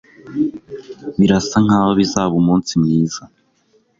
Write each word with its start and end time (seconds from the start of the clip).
Birasa 1.19 1.57
nkaho 1.65 1.89
bizaba 1.99 2.33
umunsi 2.41 2.71
mwiza. 2.81 3.21